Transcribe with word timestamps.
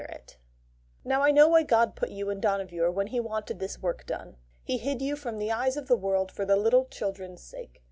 "]"NOW 1.05 1.21
I 1.21 1.29
know 1.29 1.47
why 1.49 1.61
God 1.61 1.95
put 1.95 2.09
you 2.09 2.31
in 2.31 2.41
Dohnavur 2.41 2.89
when 2.91 3.05
He 3.05 3.19
wanted 3.19 3.59
this 3.59 3.77
work 3.83 4.07
done. 4.07 4.35
He 4.63 4.79
hid 4.79 4.99
you 4.99 5.15
from 5.15 5.37
the 5.37 5.51
eyes 5.51 5.77
of 5.77 5.87
the 5.87 5.95
world 5.95 6.31
for 6.31 6.43
the 6.43 6.55
little 6.57 6.85
children's 6.85 7.43
sake. 7.43 7.79